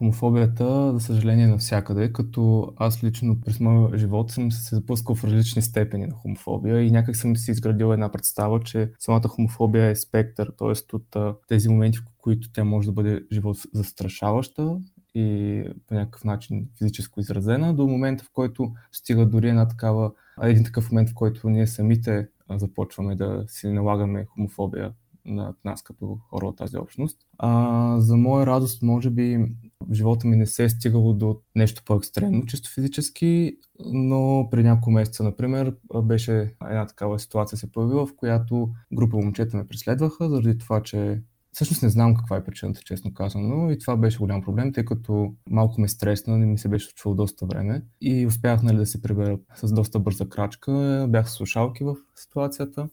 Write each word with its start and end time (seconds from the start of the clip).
Хомофобията, 0.00 0.92
за 0.92 1.00
съжаление, 1.00 1.44
е 1.44 1.48
навсякъде, 1.48 2.12
като 2.12 2.72
аз 2.76 3.04
лично 3.04 3.40
през 3.40 3.60
моя 3.60 3.98
живот 3.98 4.30
съм 4.30 4.52
се 4.52 4.74
запускал 4.74 5.14
в 5.14 5.24
различни 5.24 5.62
степени 5.62 6.06
на 6.06 6.14
хомофобия 6.14 6.82
и 6.82 6.90
някак 6.90 7.16
съм 7.16 7.36
си 7.36 7.50
изградил 7.50 7.92
една 7.92 8.12
представа, 8.12 8.60
че 8.60 8.92
самата 8.98 9.28
хомофобия 9.28 9.86
е 9.86 9.96
спектър, 9.96 10.52
т.е. 10.58 10.96
от 10.96 11.38
тези 11.48 11.68
моменти, 11.68 11.98
в 11.98 12.02
които 12.18 12.52
тя 12.52 12.64
може 12.64 12.86
да 12.88 12.92
бъде 12.92 13.22
живот 13.32 13.56
застрашаваща 13.74 14.78
и 15.14 15.62
по 15.86 15.94
някакъв 15.94 16.24
начин 16.24 16.68
физическо 16.78 17.20
изразена, 17.20 17.74
до 17.74 17.86
момента, 17.86 18.24
в 18.24 18.30
който 18.32 18.72
стига 18.92 19.26
дори 19.26 19.48
една 19.48 19.68
такава, 19.68 20.12
един 20.42 20.64
такъв 20.64 20.92
момент, 20.92 21.10
в 21.10 21.14
който 21.14 21.50
ние 21.50 21.66
самите 21.66 22.28
започваме 22.50 23.16
да 23.16 23.44
си 23.48 23.68
налагаме 23.68 24.24
хомофобия 24.24 24.92
над 25.24 25.56
нас 25.64 25.82
като 25.82 26.18
хора 26.30 26.46
от 26.46 26.56
тази 26.56 26.76
общност. 26.76 27.18
А, 27.38 28.00
за 28.00 28.16
моя 28.16 28.46
радост, 28.46 28.82
може 28.82 29.10
би, 29.10 29.46
в 29.88 29.94
живота 29.94 30.26
ми 30.26 30.36
не 30.36 30.46
се 30.46 30.64
е 30.64 30.68
стигало 30.68 31.12
до 31.12 31.40
нещо 31.56 31.82
по-екстремно, 31.84 32.46
чисто 32.46 32.70
физически, 32.70 33.56
но 33.86 34.48
преди 34.50 34.68
няколко 34.68 34.90
месеца, 34.90 35.22
например, 35.22 35.76
беше 36.02 36.54
една 36.64 36.86
такава 36.86 37.18
ситуация 37.18 37.58
се 37.58 37.72
появила, 37.72 38.06
в 38.06 38.16
която 38.16 38.70
група 38.92 39.16
момчета 39.16 39.56
ме 39.56 39.66
преследваха, 39.66 40.28
заради 40.28 40.58
това, 40.58 40.82
че 40.82 41.22
Всъщност 41.52 41.82
не 41.82 41.88
знам 41.88 42.14
каква 42.14 42.36
е 42.36 42.44
причината, 42.44 42.80
честно 42.84 43.14
казано, 43.14 43.70
и 43.70 43.78
това 43.78 43.96
беше 43.96 44.18
голям 44.18 44.42
проблем, 44.42 44.72
тъй 44.72 44.84
като 44.84 45.34
малко 45.50 45.80
ме 45.80 45.88
стресна, 45.88 46.38
не 46.38 46.46
ми 46.46 46.58
се 46.58 46.68
беше 46.68 46.86
случвало 46.86 47.14
доста 47.14 47.46
време 47.46 47.82
и 48.00 48.26
успях 48.26 48.62
нали, 48.62 48.76
да 48.76 48.86
се 48.86 49.02
прибера 49.02 49.38
с 49.54 49.72
доста 49.72 49.98
бърза 49.98 50.28
крачка, 50.28 51.06
бях 51.08 51.30
с 51.30 51.34
слушалки 51.34 51.84
в 51.84 51.96
ситуацията, 52.14 52.88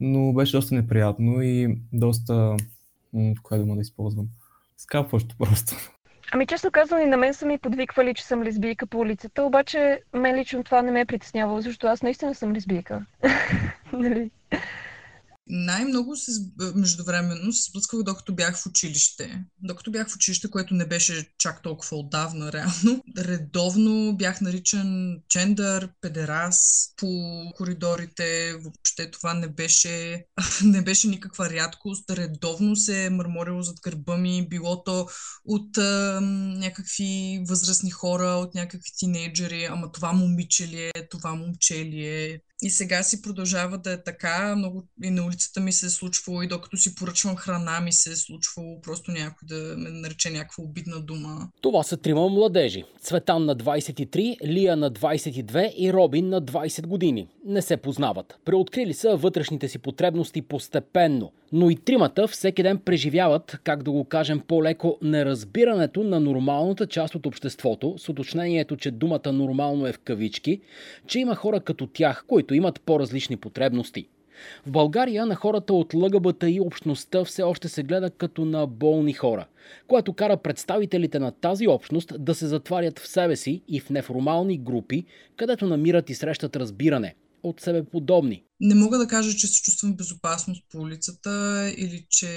но 0.00 0.32
беше 0.32 0.56
доста 0.56 0.74
неприятно 0.74 1.42
и 1.42 1.78
доста, 1.92 2.56
м- 3.12 3.34
коя 3.42 3.60
дума 3.60 3.74
да 3.74 3.80
използвам, 3.80 4.26
скапващо 4.76 5.36
просто. 5.38 5.76
Ами 6.32 6.46
честно 6.46 6.70
казвам 6.70 7.00
и 7.00 7.06
на 7.06 7.16
мен 7.16 7.34
са 7.34 7.46
ми 7.46 7.58
подвиквали, 7.58 8.14
че 8.14 8.24
съм 8.24 8.42
лесбийка 8.42 8.86
по 8.86 8.98
улицата, 8.98 9.42
обаче 9.42 10.00
мен 10.14 10.36
лично 10.36 10.64
това 10.64 10.82
не 10.82 10.90
ме 10.90 11.00
е 11.00 11.04
притеснявало, 11.04 11.60
защото 11.60 11.86
аз 11.86 12.02
наистина 12.02 12.34
съм 12.34 12.52
лесбийка. 12.52 13.04
нали? 13.92 14.30
Най-много 15.46 16.16
се, 16.16 16.30
междувременно 16.74 17.52
се 17.52 17.70
сблъсквах 17.70 18.02
докато 18.02 18.34
бях 18.34 18.56
в 18.56 18.66
училище. 18.66 19.44
Докато 19.62 19.90
бях 19.90 20.08
в 20.08 20.16
училище, 20.16 20.50
което 20.50 20.74
не 20.74 20.86
беше 20.86 21.28
чак 21.38 21.62
толкова 21.62 21.96
отдавна, 21.96 22.52
реално. 22.52 23.02
Редовно 23.18 24.16
бях 24.16 24.40
наричан 24.40 25.16
чендър, 25.28 25.88
педерас 26.00 26.88
по 26.96 27.42
коридорите. 27.56 28.54
Въобще 28.62 29.10
това 29.10 29.34
не 29.34 29.48
беше, 29.48 30.24
не 30.64 30.82
беше 30.82 31.08
никаква 31.08 31.50
рядкост. 31.50 32.10
Редовно 32.10 32.76
се 32.76 33.04
е 33.04 33.10
мърморило 33.10 33.62
зад 33.62 33.76
гърба 33.82 34.16
ми, 34.16 34.48
било 34.48 34.84
то 34.84 35.08
от 35.44 35.78
а, 35.78 36.20
някакви 36.56 37.42
възрастни 37.48 37.90
хора, 37.90 38.26
от 38.26 38.54
някакви 38.54 38.90
тинейджери. 38.98 39.64
Ама 39.64 39.92
това 39.92 40.12
момиче 40.12 40.68
ли 40.68 40.90
е, 40.94 41.08
това 41.10 41.34
момче 41.34 41.84
ли 41.84 42.06
е. 42.06 42.40
И 42.62 42.70
сега 42.70 43.02
си 43.02 43.22
продължава 43.22 43.78
да 43.78 43.92
е 43.92 44.02
така. 44.02 44.56
Много 44.56 44.88
и 45.02 45.10
на 45.10 45.24
улицата 45.34 45.60
ми 45.60 45.72
се 45.72 45.86
е 45.86 45.90
случвало, 45.90 46.42
и 46.42 46.46
докато 46.48 46.76
си 46.76 46.94
поръчвам 46.94 47.36
храна 47.36 47.80
ми 47.80 47.92
се 47.92 48.10
е 48.10 48.16
случвало 48.16 48.80
просто 48.80 49.10
някой 49.10 49.48
да 49.48 49.74
ме 49.76 49.90
нарече 49.90 50.30
някаква 50.30 50.64
обидна 50.64 51.00
дума. 51.00 51.48
Това 51.60 51.82
са 51.82 51.96
трима 51.96 52.28
младежи. 52.28 52.84
Цветан 53.00 53.44
на 53.44 53.56
23, 53.56 54.36
Лия 54.46 54.76
на 54.76 54.90
22 54.90 55.74
и 55.74 55.92
Робин 55.92 56.28
на 56.28 56.42
20 56.42 56.86
години. 56.86 57.28
Не 57.46 57.62
се 57.62 57.76
познават. 57.76 58.38
Преоткрили 58.44 58.94
са 58.94 59.16
вътрешните 59.16 59.68
си 59.68 59.78
потребности 59.78 60.42
постепенно. 60.42 61.32
Но 61.52 61.70
и 61.70 61.76
тримата 61.76 62.28
всеки 62.28 62.62
ден 62.62 62.78
преживяват, 62.78 63.58
как 63.64 63.82
да 63.82 63.90
го 63.90 64.04
кажем 64.04 64.40
по-леко, 64.48 64.98
неразбирането 65.02 66.02
на 66.02 66.20
нормалната 66.20 66.86
част 66.86 67.14
от 67.14 67.26
обществото, 67.26 67.94
с 67.98 68.08
уточнението, 68.08 68.76
че 68.76 68.90
думата 68.90 69.32
нормално 69.32 69.86
е 69.86 69.92
в 69.92 69.98
кавички, 69.98 70.60
че 71.06 71.18
има 71.18 71.34
хора 71.34 71.60
като 71.60 71.86
тях, 71.86 72.24
които 72.28 72.54
имат 72.54 72.80
по-различни 72.80 73.36
потребности. 73.36 74.06
В 74.66 74.70
България 74.70 75.26
на 75.26 75.34
хората 75.34 75.74
от 75.74 75.94
ЛГБТ 75.94 76.44
и 76.46 76.60
общността 76.60 77.24
все 77.24 77.42
още 77.42 77.68
се 77.68 77.82
гледа 77.82 78.10
като 78.10 78.44
на 78.44 78.66
болни 78.66 79.12
хора, 79.12 79.46
което 79.86 80.12
кара 80.12 80.36
представителите 80.36 81.18
на 81.18 81.32
тази 81.32 81.68
общност 81.68 82.12
да 82.18 82.34
се 82.34 82.46
затварят 82.46 82.98
в 82.98 83.08
себе 83.08 83.36
си 83.36 83.62
и 83.68 83.80
в 83.80 83.90
неформални 83.90 84.58
групи, 84.58 85.04
където 85.36 85.66
намират 85.66 86.10
и 86.10 86.14
срещат 86.14 86.56
разбиране 86.56 87.14
от 87.42 87.60
себе 87.60 87.84
подобни. 87.84 88.44
Не 88.60 88.74
мога 88.74 88.98
да 88.98 89.06
кажа, 89.06 89.36
че 89.36 89.46
се 89.46 89.62
чувствам 89.62 89.96
безопасност 89.96 90.62
по 90.70 90.78
улицата 90.78 91.72
или 91.76 92.06
че 92.10 92.28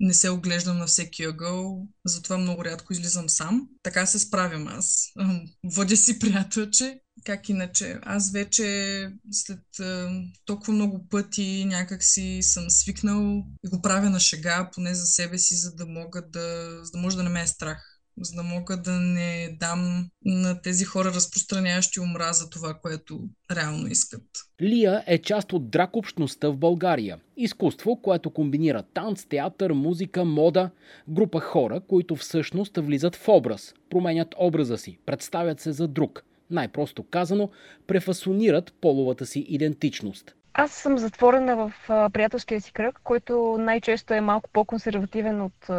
не 0.00 0.14
се 0.14 0.30
оглеждам 0.30 0.78
на 0.78 0.86
всеки 0.86 1.24
ъгъл, 1.24 1.86
затова 2.06 2.38
много 2.38 2.64
рядко 2.64 2.92
излизам 2.92 3.28
сам. 3.28 3.68
Така 3.82 4.06
се 4.06 4.18
справям 4.18 4.68
аз. 4.68 5.12
Водя 5.64 5.96
си 5.96 6.18
приятелче. 6.18 7.00
Как 7.24 7.48
иначе? 7.48 7.98
Аз 8.02 8.32
вече 8.32 8.64
след 9.30 9.80
а, 9.80 10.10
толкова 10.44 10.72
много 10.72 11.08
пъти 11.08 11.64
някак 11.64 12.04
си 12.04 12.38
съм 12.42 12.70
свикнал 12.70 13.44
и 13.64 13.68
го 13.68 13.82
правя 13.82 14.10
на 14.10 14.20
шега, 14.20 14.70
поне 14.74 14.94
за 14.94 15.06
себе 15.06 15.38
си, 15.38 15.56
за 15.56 15.74
да 15.74 15.86
мога 15.86 16.22
да, 16.28 16.78
за 16.84 16.90
да 16.90 16.98
може 16.98 17.16
да 17.16 17.22
не 17.22 17.28
ме 17.28 17.42
е 17.42 17.46
страх 17.46 18.00
за 18.20 18.34
да 18.34 18.42
мога 18.42 18.76
да 18.76 18.92
не 18.92 19.56
дам 19.60 20.08
на 20.24 20.62
тези 20.62 20.84
хора, 20.84 21.12
разпространяващи 21.14 22.00
омраза 22.00 22.50
това, 22.50 22.74
което 22.82 23.20
реално 23.50 23.86
искат. 23.86 24.22
Лия 24.62 25.04
е 25.06 25.18
част 25.18 25.52
от 25.52 25.70
драк 25.70 25.96
общността 25.96 26.48
в 26.48 26.56
България. 26.56 27.18
Изкуство, 27.36 28.02
което 28.02 28.30
комбинира 28.30 28.82
танц, 28.94 29.24
театър, 29.24 29.72
музика, 29.72 30.24
мода. 30.24 30.70
Група 31.08 31.40
хора, 31.40 31.80
които 31.88 32.16
всъщност 32.16 32.76
влизат 32.76 33.16
в 33.16 33.28
образ, 33.28 33.74
променят 33.90 34.34
образа 34.38 34.78
си, 34.78 34.98
представят 35.06 35.60
се 35.60 35.72
за 35.72 35.88
друг. 35.88 36.24
Най-просто 36.50 37.02
казано, 37.02 37.50
префасонират 37.86 38.74
половата 38.80 39.26
си 39.26 39.40
идентичност. 39.40 40.34
Аз 40.54 40.72
съм 40.72 40.98
затворена 40.98 41.56
в 41.56 41.72
приятелския 42.12 42.60
си 42.60 42.72
кръг, 42.72 43.00
който 43.04 43.56
най-често 43.58 44.14
е 44.14 44.20
малко 44.20 44.50
по-консервативен 44.52 45.40
от 45.40 45.70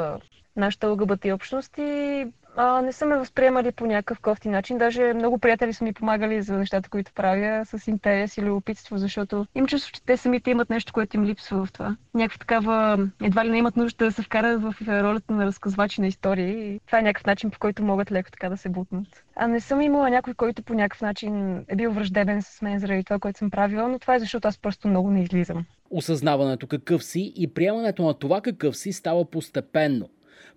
нашата 0.56 0.88
ЛГБТ 0.88 1.26
общност 1.26 1.78
и 1.78 2.28
а, 2.56 2.82
не 2.82 2.92
са 2.92 3.06
ме 3.06 3.18
възприемали 3.18 3.72
по 3.72 3.86
някакъв 3.86 4.20
кофти 4.20 4.50
начин. 4.50 4.78
Даже 4.78 5.14
много 5.14 5.38
приятели 5.38 5.74
са 5.74 5.84
ми 5.84 5.94
помагали 5.94 6.42
за 6.42 6.58
нещата, 6.58 6.90
които 6.90 7.12
правя 7.14 7.66
с 7.66 7.88
интерес 7.88 8.38
и 8.38 8.42
любопитство, 8.42 8.98
защото 8.98 9.46
им 9.56 9.68
чувство, 9.68 9.92
че 9.92 10.04
те 10.04 10.18
самите 10.18 10.52
имат 10.52 10.70
нещо, 10.70 10.94
което 10.94 11.18
им 11.18 11.26
липсва 11.26 11.66
в 11.66 11.72
това. 11.72 11.96
Някаква 12.14 12.38
такава, 12.38 13.08
едва 13.24 13.46
ли 13.46 13.50
не 13.50 13.58
имат 13.58 13.78
нужда 13.78 14.06
да 14.06 14.12
се 14.12 14.22
вкарат 14.22 14.62
в 14.62 14.76
ролята 14.88 15.34
на 15.34 15.46
разказвачи 15.46 16.02
на 16.02 16.08
истории. 16.08 16.76
И 16.76 16.80
това 16.86 17.00
е 17.00 17.02
някакъв 17.02 17.26
начин, 17.26 17.52
по 17.52 17.60
който 17.60 17.84
могат 17.84 18.12
леко 18.12 18.32
така 18.32 18.50
да 18.50 18.58
се 18.58 18.70
бутнат. 18.70 19.08
А 19.36 19.48
не 19.48 19.60
съм 19.60 19.82
имала 19.82 20.10
някой, 20.10 20.34
който 20.34 20.64
по 20.64 20.74
някакъв 20.74 21.02
начин 21.02 21.64
е 21.68 21.76
бил 21.76 21.92
враждебен 21.92 22.42
с 22.42 22.62
мен 22.62 22.80
заради 22.80 23.04
това, 23.04 23.20
което 23.20 23.40
съм 23.40 23.52
правила, 23.52 23.88
но 23.88 24.00
това 24.00 24.16
е 24.16 24.20
защото 24.20 24.48
аз 24.48 24.58
просто 24.58 24.88
много 24.88 25.12
не 25.12 25.24
излизам. 25.24 25.66
Осъзнаването 25.90 26.68
какъв 26.68 27.04
си 27.04 27.34
и 27.36 27.54
приемането 27.54 28.04
на 28.04 28.14
това 28.14 28.42
какъв 28.42 28.78
си 28.78 28.94
става 28.94 29.26
постепенно. 29.26 30.10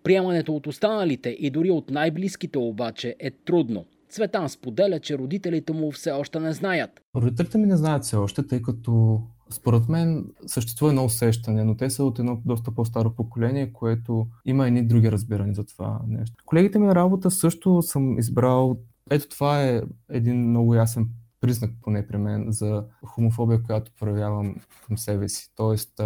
Приемането 0.03 0.57
от 0.57 0.67
останалите 0.67 1.29
и 1.31 1.51
дори 1.51 1.71
от 1.71 1.91
най-близките 1.91 2.59
обаче 2.59 3.17
е 3.21 3.31
трудно. 3.31 3.85
Цветан 4.11 4.49
споделя, 4.49 5.01
че 5.01 5.19
родителите 5.19 5.73
му 5.73 5.91
все 5.91 6.11
още 6.11 6.41
не 6.41 6.53
знаят. 6.53 6.91
Родителите 7.17 7.59
ми 7.59 7.67
не 7.67 7.77
знаят 7.77 8.05
все 8.05 8.17
още, 8.17 8.47
тъй 8.47 8.63
като 8.63 9.21
според 9.51 9.89
мен 9.89 10.25
съществува 10.47 10.91
едно 10.91 11.05
усещане, 11.05 11.65
но 11.65 11.77
те 11.77 11.91
са 11.91 12.05
от 12.05 12.19
едно 12.19 12.43
доста 12.45 12.71
по-старо 12.71 13.15
поколение, 13.15 13.73
което 13.73 14.27
има 14.45 14.67
едни 14.67 14.87
други 14.87 15.13
разбирания 15.13 15.55
за 15.55 15.65
това 15.65 16.01
нещо. 16.09 16.35
Колегите 16.47 16.79
ми 16.79 16.87
на 16.87 16.95
работа 16.95 17.31
също 17.31 17.83
съм 17.83 18.19
избрал. 18.19 18.77
Ето 19.11 19.29
това 19.29 19.63
е 19.63 19.83
един 20.11 20.49
много 20.49 20.75
ясен 20.75 21.09
признак, 21.41 21.71
поне 21.83 22.07
при 22.07 22.17
мен, 22.17 22.47
за 22.49 22.85
хомофобия, 23.07 23.63
която 23.63 23.93
проявявам 24.01 24.57
към 24.87 24.99
себе 24.99 25.29
си. 25.29 25.51
Тоест, 25.57 26.01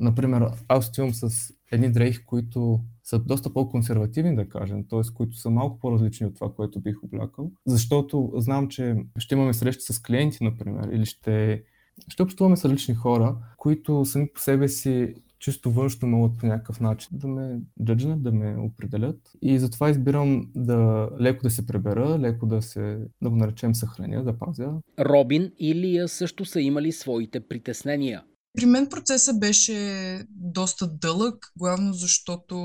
например, 0.00 0.46
аз 0.68 0.88
отивам 0.88 1.14
с 1.14 1.52
едни 1.72 1.92
дрехи, 1.92 2.24
които 2.26 2.80
са 3.04 3.18
доста 3.18 3.52
по-консервативни, 3.52 4.36
да 4.36 4.48
кажем, 4.48 4.84
т.е. 4.90 5.00
които 5.14 5.36
са 5.36 5.50
малко 5.50 5.78
по-различни 5.78 6.26
от 6.26 6.34
това, 6.34 6.52
което 6.54 6.80
бих 6.80 7.02
облякал, 7.02 7.52
защото 7.66 8.32
знам, 8.36 8.68
че 8.68 8.96
ще 9.18 9.34
имаме 9.34 9.54
срещи 9.54 9.92
с 9.92 10.02
клиенти, 10.02 10.44
например, 10.44 10.88
или 10.92 11.06
ще, 11.06 11.62
ще 12.08 12.22
общуваме 12.22 12.56
с 12.56 12.64
различни 12.64 12.94
хора, 12.94 13.36
които 13.56 14.04
сами 14.04 14.28
по 14.34 14.40
себе 14.40 14.68
си 14.68 15.14
чисто 15.42 15.70
външно 15.70 16.08
могат 16.08 16.38
по 16.38 16.46
някакъв 16.46 16.80
начин 16.80 17.08
да 17.12 17.28
ме 17.28 17.60
джаджнат, 17.84 18.22
да 18.22 18.32
ме 18.32 18.56
определят. 18.58 19.32
И 19.42 19.58
затова 19.58 19.90
избирам 19.90 20.50
да 20.54 21.10
леко 21.20 21.42
да 21.42 21.50
се 21.50 21.66
пребера, 21.66 22.18
леко 22.18 22.46
да 22.46 22.62
се, 22.62 22.98
да 23.22 23.30
го 23.30 23.36
наречем 23.36 23.74
съхраня, 23.74 24.24
да 24.24 24.38
пазя. 24.38 24.72
Робин 25.00 25.52
и 25.58 25.74
Лия 25.74 26.08
също 26.08 26.44
са 26.44 26.60
имали 26.60 26.92
своите 26.92 27.40
притеснения. 27.40 28.22
При 28.54 28.66
мен 28.66 28.88
процесът 28.88 29.40
беше 29.40 30.24
доста 30.30 30.86
дълъг, 30.86 31.46
главно 31.58 31.92
защото 31.92 32.56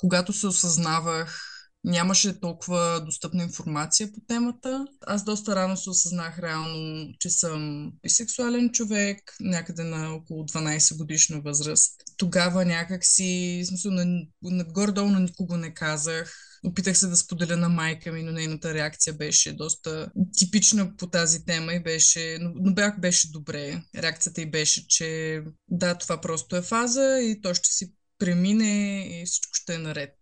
когато 0.00 0.32
се 0.32 0.46
осъзнавах 0.46 1.40
нямаше 1.84 2.40
толкова 2.40 3.00
достъпна 3.04 3.42
информация 3.42 4.12
по 4.12 4.20
темата. 4.28 4.86
Аз 5.06 5.24
доста 5.24 5.56
рано 5.56 5.76
се 5.76 5.90
осъзнах 5.90 6.38
реално, 6.38 7.08
че 7.18 7.30
съм 7.30 7.92
бисексуален 8.02 8.70
човек, 8.70 9.18
някъде 9.40 9.84
на 9.84 10.14
около 10.14 10.44
12 10.44 10.96
годишна 10.96 11.40
възраст. 11.40 11.92
Тогава 12.16 12.64
някак 12.64 13.04
си, 13.04 13.62
смисъл, 13.68 13.92
на, 13.92 14.04
на 14.42 14.64
горе-долу 14.64 15.10
на 15.10 15.20
никого 15.20 15.56
не 15.56 15.74
казах. 15.74 16.47
Опитах 16.64 16.98
се 16.98 17.06
да 17.06 17.16
споделя 17.16 17.56
на 17.56 17.68
майка 17.68 18.12
ми, 18.12 18.22
но 18.22 18.32
нейната 18.32 18.74
реакция 18.74 19.12
беше 19.12 19.52
доста 19.52 20.10
типична 20.36 20.96
по 20.96 21.06
тази 21.06 21.44
тема 21.44 21.72
и 21.72 21.82
беше, 21.82 22.38
но, 22.40 22.50
но 22.54 22.74
бях 22.74 23.00
беше 23.00 23.30
добре. 23.30 23.82
Реакцията 23.96 24.40
й 24.40 24.46
беше, 24.46 24.88
че 24.88 25.42
да, 25.68 25.94
това 25.98 26.20
просто 26.20 26.56
е 26.56 26.62
фаза 26.62 27.18
и 27.20 27.40
то 27.40 27.54
ще 27.54 27.68
си 27.72 27.92
премине 28.18 29.00
и 29.20 29.26
всичко 29.26 29.54
ще 29.54 29.74
е 29.74 29.78
наред 29.78 30.14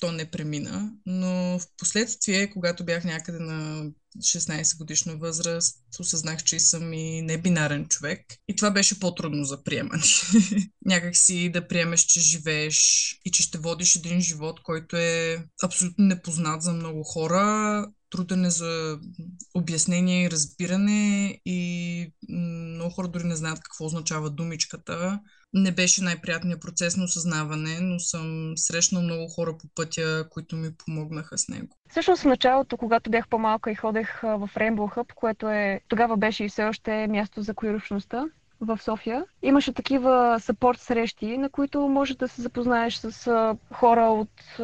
то 0.00 0.12
не 0.12 0.30
премина, 0.30 0.92
но 1.06 1.58
в 1.58 1.66
последствие, 1.78 2.50
когато 2.50 2.84
бях 2.84 3.04
някъде 3.04 3.38
на 3.38 3.84
16 4.18 4.78
годишна 4.78 5.16
възраст, 5.16 5.76
осъзнах, 6.00 6.44
че 6.44 6.60
съм 6.60 6.92
и 6.92 7.22
небинарен 7.22 7.86
човек. 7.86 8.20
И 8.48 8.56
това 8.56 8.70
беше 8.70 9.00
по-трудно 9.00 9.44
за 9.44 9.64
приемане. 9.64 10.02
Някак 10.84 11.16
си 11.16 11.50
да 11.52 11.68
приемеш, 11.68 12.00
че 12.00 12.20
живееш 12.20 13.10
и 13.24 13.30
че 13.30 13.42
ще 13.42 13.58
водиш 13.58 13.96
един 13.96 14.20
живот, 14.20 14.60
който 14.62 14.96
е 14.96 15.44
абсолютно 15.62 16.04
непознат 16.04 16.62
за 16.62 16.72
много 16.72 17.02
хора, 17.02 17.86
труден 18.10 18.44
е 18.44 18.50
за 18.50 18.98
обяснение 19.54 20.24
и 20.24 20.30
разбиране 20.30 21.40
и 21.44 22.12
много 22.28 22.90
хора 22.90 23.08
дори 23.08 23.24
не 23.24 23.36
знаят 23.36 23.60
какво 23.60 23.84
означава 23.84 24.30
думичката 24.30 25.20
не 25.52 25.72
беше 25.72 26.04
най-приятният 26.04 26.60
процес 26.60 26.96
на 26.96 27.04
осъзнаване, 27.04 27.78
но 27.80 28.00
съм 28.00 28.52
срещнал 28.56 29.02
много 29.02 29.28
хора 29.28 29.52
по 29.60 29.66
пътя, 29.74 30.24
които 30.30 30.56
ми 30.56 30.68
помогнаха 30.84 31.38
с 31.38 31.48
него. 31.48 31.68
Всъщност 31.90 32.22
в 32.22 32.26
началото, 32.26 32.76
когато 32.76 33.10
бях 33.10 33.28
по-малка 33.28 33.70
и 33.70 33.74
ходех 33.74 34.20
в 34.22 34.50
Rainbow 34.54 34.96
Hub, 34.96 35.12
което 35.14 35.48
е, 35.48 35.80
тогава 35.88 36.16
беше 36.16 36.44
и 36.44 36.48
все 36.48 36.64
още 36.64 37.06
място 37.06 37.42
за 37.42 37.54
коиручността 37.54 38.24
в 38.60 38.78
София. 38.82 39.24
Имаше 39.42 39.72
такива 39.72 40.36
сапорт 40.40 40.80
срещи, 40.80 41.38
на 41.38 41.50
които 41.50 41.80
може 41.80 42.16
да 42.16 42.28
се 42.28 42.42
запознаеш 42.42 42.96
с 42.96 43.56
хора 43.72 44.02
от 44.02 44.58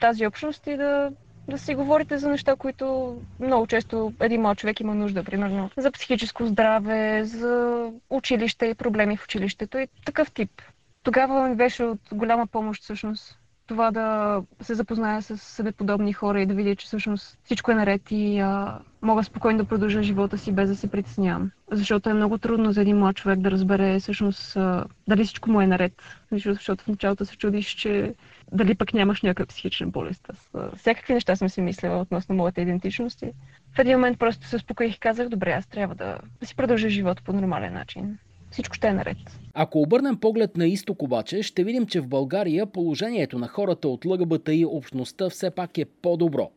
тази 0.00 0.26
общност 0.26 0.66
и 0.66 0.76
да 0.76 1.10
да 1.50 1.58
си 1.58 1.74
говорите 1.74 2.18
за 2.18 2.28
неща, 2.28 2.56
които 2.56 3.16
много 3.40 3.66
често 3.66 4.12
един 4.20 4.40
млад 4.40 4.58
човек 4.58 4.80
има 4.80 4.94
нужда, 4.94 5.24
примерно 5.24 5.70
за 5.76 5.90
психическо 5.90 6.46
здраве, 6.46 7.24
за 7.24 7.84
училище 8.10 8.66
и 8.66 8.74
проблеми 8.74 9.16
в 9.16 9.24
училището 9.24 9.78
и 9.78 9.88
такъв 10.04 10.32
тип. 10.32 10.62
Тогава 11.02 11.48
ми 11.48 11.56
беше 11.56 11.84
от 11.84 12.00
голяма 12.12 12.46
помощ 12.46 12.82
всъщност 12.82 13.40
това 13.70 13.90
да 13.90 14.42
се 14.60 14.74
запозная 14.74 15.22
с 15.22 15.38
себеподобни 15.38 16.12
хора 16.12 16.40
и 16.40 16.46
да 16.46 16.54
видя, 16.54 16.76
че 16.76 16.86
всъщност 16.86 17.38
всичко 17.44 17.70
е 17.70 17.74
наред 17.74 18.02
и 18.10 18.38
а, 18.38 18.78
мога 19.02 19.24
спокойно 19.24 19.58
да 19.58 19.64
продължа 19.64 20.02
живота 20.02 20.38
си 20.38 20.52
без 20.52 20.68
да 20.68 20.76
се 20.76 20.90
притеснявам. 20.90 21.50
Защото 21.72 22.10
е 22.10 22.14
много 22.14 22.38
трудно 22.38 22.72
за 22.72 22.80
един 22.80 22.98
млад 22.98 23.16
човек 23.16 23.40
да 23.40 23.50
разбере 23.50 23.98
всъщност 24.00 24.56
а, 24.56 24.84
дали 25.08 25.24
всичко 25.24 25.50
му 25.50 25.60
е 25.60 25.66
наред. 25.66 25.92
Защото 26.32 26.84
в 26.84 26.88
началото 26.88 27.24
се 27.24 27.36
чудиш, 27.36 27.66
че 27.66 28.14
дали 28.52 28.74
пък 28.74 28.94
нямаш 28.94 29.22
някаква 29.22 29.46
психична 29.46 29.86
болест. 29.86 30.28
Аз 30.30 30.50
всякакви 30.76 31.14
неща 31.14 31.36
съм 31.36 31.48
си 31.48 31.60
мислила 31.60 32.00
относно 32.00 32.34
моята 32.34 32.60
идентичност 32.60 33.22
и 33.22 33.26
в 33.76 33.78
един 33.78 33.92
момент 33.92 34.18
просто 34.18 34.46
се 34.46 34.56
успокоих 34.56 34.96
и 34.96 35.00
казах, 35.00 35.28
добре, 35.28 35.50
аз 35.50 35.66
трябва 35.66 35.94
да, 35.94 36.18
да 36.40 36.46
си 36.46 36.56
продължа 36.56 36.88
живота 36.88 37.22
по 37.22 37.32
нормален 37.32 37.72
начин 37.72 38.18
всичко 38.50 38.74
ще 38.74 38.88
е 38.88 38.92
наред. 38.92 39.16
Ако 39.54 39.80
обърнем 39.80 40.16
поглед 40.20 40.56
на 40.56 40.66
изток 40.66 41.02
обаче, 41.02 41.42
ще 41.42 41.64
видим, 41.64 41.86
че 41.86 42.00
в 42.00 42.08
България 42.08 42.66
положението 42.66 43.38
на 43.38 43.48
хората 43.48 43.88
от 43.88 44.04
ЛГБТ 44.04 44.48
и 44.48 44.64
общността 44.64 45.30
все 45.30 45.50
пак 45.50 45.78
е 45.78 45.84
по-добро. 45.84 46.50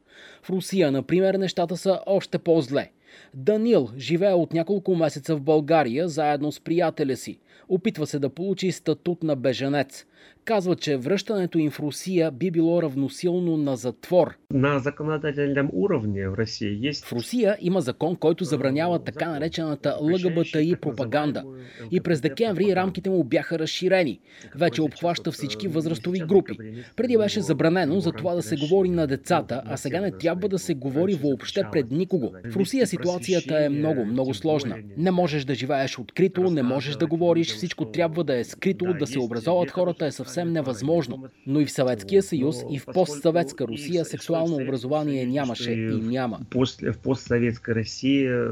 В 0.44 0.50
Русия, 0.50 0.92
например, 0.92 1.34
нещата 1.34 1.78
са 1.78 2.00
още 2.06 2.38
по-зле. 2.38 2.92
Данил 3.33 3.89
живее 3.98 4.33
от 4.33 4.54
няколко 4.54 4.95
месеца 4.95 5.36
в 5.36 5.42
България 5.42 6.07
заедно 6.07 6.51
с 6.51 6.60
приятеля 6.60 7.15
си. 7.15 7.39
Опитва 7.69 8.07
се 8.07 8.19
да 8.19 8.30
получи 8.30 8.71
статут 8.71 9.24
на 9.24 9.36
беженец. 9.36 10.06
Казва, 10.45 10.75
че 10.75 10.98
връщането 10.98 11.57
им 11.57 11.71
в 11.71 11.80
Русия 11.80 12.31
би 12.31 12.51
било 12.51 12.81
равносилно 12.81 13.57
на 13.57 13.75
затвор. 13.75 14.38
На 14.51 14.80
законодателном 14.80 15.69
уровне 15.74 16.27
в 16.27 16.36
Русия 16.38 16.80
есть... 16.83 17.06
В 17.06 17.13
Русия 17.13 17.57
има 17.62 17.81
закон, 17.81 18.15
който 18.15 18.44
забранява 18.44 19.00
така 19.00 19.30
наречената 19.30 19.98
ЛГБТИ 20.01 20.75
пропаганда. 20.81 21.44
И 21.92 22.01
през 22.01 22.21
декември 22.21 22.75
рамките 22.75 23.09
му 23.09 23.24
бяха 23.24 23.59
разширени. 23.59 24.19
Вече 24.56 24.81
обхваща 24.81 25.31
всички 25.31 25.68
възрастови 25.68 26.19
групи. 26.19 26.57
Преди 26.95 27.18
беше 27.18 27.42
забранено 27.42 28.00
за 28.00 28.12
това 28.12 28.36
да 28.36 28.42
се 28.42 28.56
говори 28.56 28.89
на 28.89 29.07
децата, 29.07 29.62
а 29.66 29.77
сега 29.77 30.01
не 30.01 30.12
трябва 30.12 30.50
да 30.50 30.59
се 30.59 30.74
говори 30.74 31.13
въобще 31.13 31.63
пред 31.71 31.92
никого. 31.92 32.33
В 32.51 32.56
Русия 32.56 32.88
ситуацията 33.03 33.65
е 33.65 33.69
много, 33.69 34.05
много 34.05 34.33
сложна. 34.33 34.77
Не 34.97 35.11
можеш 35.11 35.45
да 35.45 35.55
живееш 35.55 36.00
открито, 36.00 36.41
не 36.41 36.63
можеш 36.63 36.95
да 36.95 37.07
говориш, 37.07 37.53
всичко 37.53 37.85
трябва 37.85 38.23
да 38.23 38.38
е 38.39 38.44
скрито, 38.44 38.85
да 39.00 39.07
се 39.07 39.19
образоват 39.19 39.71
хората 39.71 40.05
е 40.05 40.11
съвсем 40.11 40.53
невъзможно. 40.53 41.23
Но 41.47 41.59
и 41.59 41.65
в 41.65 41.71
Съветския 41.71 42.23
съюз, 42.23 42.63
и 42.69 42.79
в 42.79 42.85
постсъветска 42.94 43.67
Русия 43.67 44.05
сексуално 44.05 44.55
образование 44.55 45.25
нямаше 45.25 45.71
и 45.71 46.01
няма. 46.01 46.39
В 46.81 46.97
постсоветска 47.03 47.75
Русия 47.75 48.50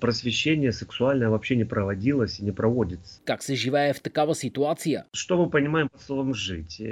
просвещение 0.00 0.72
сексуальное 0.72 1.30
вообще 1.30 1.56
не 1.56 1.68
проводилось 1.68 2.38
и 2.38 2.44
не 2.44 2.54
проводится. 2.54 3.20
Как 3.24 3.42
се 3.42 3.54
живее 3.54 3.92
в 3.92 4.02
такава 4.02 4.34
ситуация? 4.34 5.04
Что 5.12 5.36
мы 5.36 5.50
понимаем 5.50 5.88
под 5.88 6.00
словом 6.00 6.34
жить? 6.34 6.82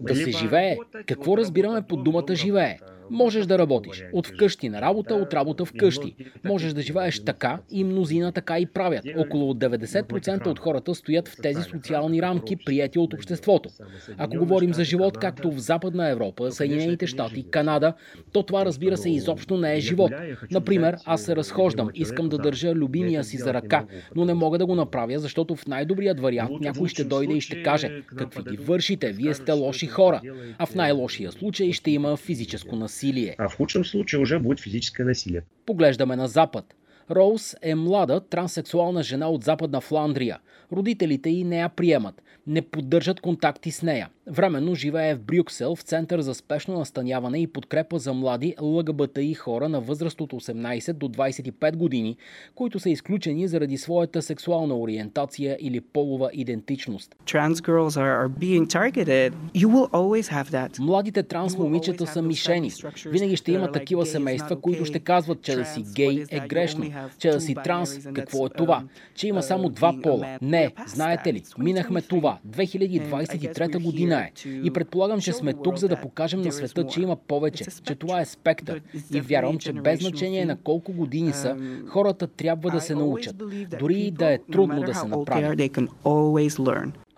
Да 0.00 0.14
се 0.14 0.30
живее. 0.30 0.76
Какво 1.06 1.36
разбираме 1.36 1.82
под 1.82 2.04
думата 2.04 2.34
живее? 2.34 2.78
Можеш 3.10 3.46
да 3.46 3.58
работиш 3.58 4.04
от 4.12 4.26
вкъщи 4.26 4.68
на 4.68 4.80
работа, 4.80 5.14
от 5.14 5.34
работа 5.34 5.64
вкъщи. 5.64 6.16
Можеш 6.44 6.72
да 6.72 6.82
живееш 6.82 7.24
така 7.24 7.58
и 7.70 7.84
мнозина 7.84 8.32
така 8.32 8.58
и 8.58 8.66
правят. 8.66 9.04
Около 9.16 9.54
90% 9.54 10.46
от 10.46 10.58
хората 10.58 10.94
стоят 10.94 11.28
в 11.28 11.36
тези 11.42 11.62
социални 11.62 12.22
рамки, 12.22 12.56
прияти 12.56 12.98
от 12.98 13.14
обществото. 13.14 13.68
Ако 14.18 14.36
говорим 14.36 14.74
за 14.74 14.84
живот 14.84 15.18
както 15.18 15.50
в 15.50 15.58
Западна 15.58 16.10
Европа, 16.10 16.52
Съединените 16.52 17.06
щати, 17.06 17.44
Канада, 17.50 17.92
то 18.32 18.42
това 18.42 18.64
разбира 18.64 18.96
се 18.96 19.10
изобщо 19.10 19.56
не 19.56 19.76
е 19.76 19.80
живот. 19.80 20.12
Например, 20.50 20.96
аз 21.04 21.22
се 21.22 21.36
разхождам, 21.36 21.90
искам 21.94 22.28
да 22.28 22.38
държа 22.38 22.74
любимия 22.74 23.24
си 23.24 23.36
за 23.36 23.54
ръка, 23.54 23.84
но 24.16 24.24
не 24.24 24.34
мога 24.34 24.58
да 24.58 24.66
го 24.66 24.74
направя, 24.74 25.18
защото 25.18 25.56
в 25.56 25.66
най-добрият 25.66 26.20
вариант 26.20 26.60
някой 26.60 26.88
ще 26.88 27.04
дойде 27.04 27.34
и 27.34 27.40
ще 27.40 27.62
каже, 27.62 28.02
какви 28.16 28.42
ги 28.50 28.56
вършите, 28.56 29.12
вие 29.12 29.34
сте 29.34 29.52
лоши 29.52 29.86
хора. 29.86 30.20
А 30.58 30.66
в 30.66 30.74
най-лошия 30.74 31.32
случай 31.32 31.72
ще 31.72 31.90
има 31.90 32.16
физическо 32.16 32.76
насилие 32.76 32.93
насилие. 32.94 33.34
А 33.38 33.48
в 33.48 33.56
худшем 33.56 33.84
случае 33.84 34.20
уже 34.20 34.38
будет 34.38 34.60
физическое 34.60 35.04
насилие. 35.04 35.42
Поглеждаме 35.64 36.16
на 36.16 36.28
запад. 36.28 36.64
Роуз 37.08 37.56
е 37.62 37.74
млада 37.74 38.20
транссексуална 38.20 39.02
жена 39.02 39.28
от 39.28 39.44
Западна 39.44 39.80
Фландрия. 39.80 40.38
Родителите 40.70 41.30
й 41.30 41.44
не 41.44 41.58
я 41.58 41.68
приемат, 41.68 42.22
не 42.46 42.62
поддържат 42.62 43.20
контакти 43.20 43.70
с 43.70 43.82
нея. 43.82 44.08
Временно 44.26 44.74
живее 44.74 45.14
в 45.14 45.20
Брюксел 45.20 45.76
в 45.76 45.82
Център 45.82 46.20
за 46.20 46.34
спешно 46.34 46.78
настаняване 46.78 47.38
и 47.38 47.46
подкрепа 47.46 47.98
за 47.98 48.12
млади 48.12 48.54
ЛГБТИ 48.60 49.34
хора 49.34 49.68
на 49.68 49.80
възраст 49.80 50.20
от 50.20 50.32
18 50.32 50.92
до 50.92 51.08
25 51.08 51.76
години, 51.76 52.16
които 52.54 52.78
са 52.78 52.90
изключени 52.90 53.48
заради 53.48 53.78
своята 53.78 54.22
сексуална 54.22 54.76
ориентация 54.76 55.56
или 55.60 55.80
полова 55.80 56.30
идентичност. 56.32 57.16
Младите 60.78 61.22
транс 61.22 61.58
момичета 61.58 62.06
са 62.06 62.22
мишени. 62.22 62.70
Винаги 63.06 63.36
ще 63.36 63.52
има 63.52 63.72
такива 63.72 64.06
семейства, 64.06 64.60
които 64.60 64.84
ще 64.84 64.98
казват, 64.98 65.42
че 65.42 65.56
да 65.56 65.64
си 65.64 65.84
гей 65.94 66.24
е 66.30 66.40
грешно, 66.40 66.84
че 67.18 67.30
да 67.30 67.40
си 67.40 67.54
транс, 67.64 67.98
какво 68.14 68.46
е 68.46 68.48
това, 68.48 68.82
че 69.14 69.28
има 69.28 69.42
само 69.42 69.68
два 69.68 69.94
пола. 70.02 70.38
Не, 70.42 70.72
знаете 70.86 71.32
ли, 71.32 71.42
минахме 71.58 72.02
това. 72.02 72.33
2023 72.48 73.82
година 73.82 73.94
година 73.94 74.20
е. 74.20 74.30
И 74.64 74.70
предполагам, 74.70 75.20
че 75.20 75.32
сме 75.32 75.54
тук, 75.54 75.76
за 75.76 75.88
да 75.88 76.00
покажем 76.00 76.42
на 76.42 76.52
света, 76.52 76.86
че 76.86 77.00
има 77.00 77.16
повече, 77.16 77.64
че 77.84 77.94
това 77.94 78.20
е 78.20 78.24
спектър. 78.24 78.82
И 79.12 79.20
вярвам, 79.20 79.58
че 79.58 79.72
без 79.72 80.00
значение 80.00 80.44
на 80.44 80.56
колко 80.56 80.92
години 80.92 81.32
са, 81.32 81.56
хората 81.88 82.26
трябва 82.26 82.70
да 82.70 82.80
се 82.80 82.94
научат. 82.94 83.36
Дори 83.78 84.00
и 84.00 84.10
да 84.10 84.32
е 84.32 84.38
трудно 84.52 84.82
да 84.82 84.94
се 84.94 85.06
направи. 85.06 85.70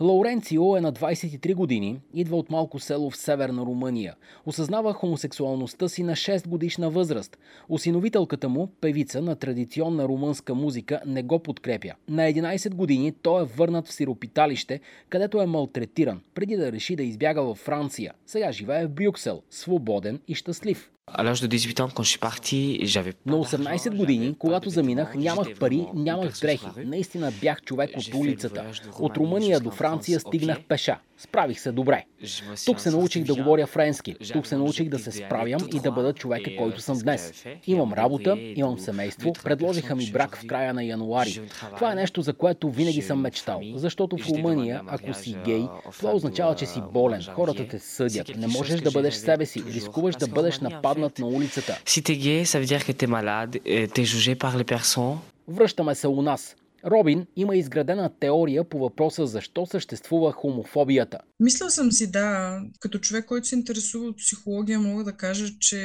Лауренцио 0.00 0.76
е 0.76 0.80
на 0.80 0.92
23 0.92 1.54
години, 1.54 2.00
идва 2.14 2.36
от 2.36 2.50
малко 2.50 2.78
село 2.78 3.10
в 3.10 3.16
северна 3.16 3.62
Румъния. 3.62 4.14
Осъзнава 4.46 4.92
хомосексуалността 4.92 5.88
си 5.88 6.02
на 6.02 6.12
6 6.12 6.48
годишна 6.48 6.90
възраст. 6.90 7.38
Осиновителката 7.68 8.48
му, 8.48 8.66
певица 8.80 9.22
на 9.22 9.36
традиционна 9.36 10.08
румънска 10.08 10.54
музика, 10.54 11.00
не 11.06 11.22
го 11.22 11.38
подкрепя. 11.38 11.92
На 12.08 12.22
11 12.22 12.74
години 12.74 13.12
той 13.22 13.42
е 13.42 13.46
върнат 13.46 13.86
в 13.86 13.92
сиропиталище, 13.92 14.80
където 15.08 15.40
е 15.40 15.46
малтретиран, 15.46 16.20
преди 16.34 16.56
да 16.56 16.72
реши 16.72 16.96
да 16.96 17.02
избяга 17.02 17.42
във 17.42 17.58
Франция. 17.58 18.12
Сега 18.26 18.52
живее 18.52 18.86
в 18.86 18.90
Брюксел, 18.90 19.42
свободен 19.50 20.20
и 20.28 20.34
щастлив. 20.34 20.90
На 21.10 21.36
18 23.36 23.96
години, 23.96 24.34
когато 24.38 24.70
заминах, 24.70 25.14
нямах 25.14 25.58
пари, 25.58 25.86
нямах 25.94 26.40
дрехи. 26.40 26.66
Наистина 26.76 27.32
бях 27.40 27.62
човек 27.62 27.90
от 27.96 28.14
улицата. 28.14 28.64
От 28.98 29.16
Румъния 29.16 29.60
до 29.60 29.70
Франция 29.70 30.20
стигнах 30.20 30.58
пеша. 30.68 30.98
Справих 31.18 31.60
се 31.60 31.72
добре. 31.72 32.04
Тук 32.66 32.80
се 32.80 32.90
научих 32.90 33.24
да 33.24 33.34
говоря 33.34 33.66
френски. 33.66 34.16
Тук 34.32 34.46
се 34.46 34.56
научих 34.56 34.88
да 34.88 34.98
се 34.98 35.12
справям 35.12 35.60
и 35.74 35.80
да 35.80 35.92
бъда 35.92 36.12
човека, 36.12 36.56
който 36.56 36.80
съм 36.80 36.98
днес. 36.98 37.44
Имам 37.66 37.92
работа, 37.92 38.36
имам 38.38 38.78
семейство. 38.78 39.32
Предложиха 39.44 39.96
ми 39.96 40.10
брак 40.10 40.36
в 40.36 40.46
края 40.46 40.74
на 40.74 40.84
януари. 40.84 41.40
Това 41.76 41.92
е 41.92 41.94
нещо, 41.94 42.22
за 42.22 42.32
което 42.32 42.70
винаги 42.70 43.02
съм 43.02 43.20
мечтал. 43.20 43.60
Защото 43.74 44.16
в 44.16 44.28
Румъния, 44.28 44.82
ако 44.86 45.14
си 45.14 45.36
гей, 45.44 45.64
това 45.98 46.12
означава, 46.12 46.54
че 46.54 46.66
си 46.66 46.82
болен. 46.92 47.22
Хората 47.22 47.68
те 47.68 47.78
съдят. 47.78 48.36
Не 48.36 48.46
можеш 48.46 48.80
да 48.80 48.90
бъдеш 48.90 49.14
себе 49.14 49.46
си. 49.46 49.62
Рискуваш 49.66 50.16
да 50.16 50.28
бъдеш 50.28 50.60
нападнат 50.96 51.18
на 51.18 51.26
улицата. 51.26 51.78
Personnes. 54.64 55.18
Връщаме 55.48 55.94
се 55.94 56.08
у 56.08 56.22
нас. 56.22 56.56
Робин 56.84 57.26
има 57.36 57.56
изградена 57.56 58.10
теория 58.20 58.64
по 58.64 58.78
въпроса 58.78 59.26
защо 59.26 59.66
съществува 59.66 60.32
хомофобията. 60.32 61.18
Мисля 61.40 61.70
съм 61.70 61.92
си, 61.92 62.10
да, 62.10 62.60
като 62.80 62.98
човек, 62.98 63.24
който 63.24 63.46
се 63.46 63.54
интересува 63.54 64.06
от 64.06 64.18
психология, 64.18 64.80
мога 64.80 65.04
да 65.04 65.12
кажа, 65.12 65.46
че 65.60 65.80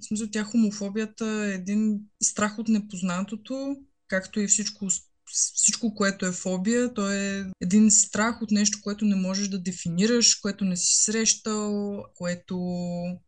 в 0.00 0.04
смисъл 0.04 0.26
тя 0.32 0.44
хомофобията 0.44 1.26
е 1.26 1.54
един 1.54 2.00
страх 2.22 2.58
от 2.58 2.68
непознатото, 2.68 3.76
както 4.08 4.40
и 4.40 4.46
всичко 4.46 4.88
всичко, 5.32 5.94
което 5.94 6.26
е 6.26 6.32
фобия, 6.32 6.94
то 6.94 7.12
е 7.12 7.46
един 7.60 7.90
страх 7.90 8.42
от 8.42 8.50
нещо, 8.50 8.78
което 8.82 9.04
не 9.04 9.16
можеш 9.16 9.48
да 9.48 9.58
дефинираш, 9.58 10.34
което 10.34 10.64
не 10.64 10.76
си 10.76 11.04
срещал, 11.04 12.04
което 12.14 12.56